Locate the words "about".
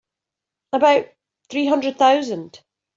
0.73-1.09